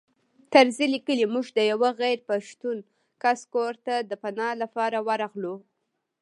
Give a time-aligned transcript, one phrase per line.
[0.53, 2.77] طرزي لیکي موږ د یوه غیر پښتون
[3.23, 5.55] کس کور ته پناه لپاره ورغلو.